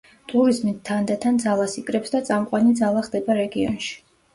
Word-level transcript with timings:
ტურიზმი 0.31 0.73
თანდათან 0.89 1.39
ძალას 1.45 1.77
იკრებს 1.85 2.17
და 2.19 2.25
წამყვანი 2.33 2.77
ძალა 2.85 3.09
ხდება 3.11 3.41
რეგიონში. 3.47 3.99